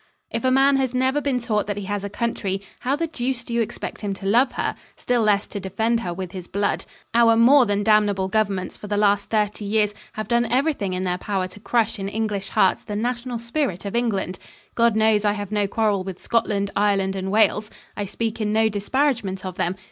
[0.31, 3.43] If a man has never been taught that he has a country, how the deuce
[3.43, 6.85] do you expect him to love her still less to defend her with his blood?
[7.13, 11.19] Our more than damnable governments for the last thirty years have done everything in their
[11.19, 14.39] power to crush in English hearts the national spirit of England.
[14.73, 17.69] God knows I have no quarrel with Scotland, Ireland, and Wales.
[17.95, 19.75] I speak in no disparagement of them.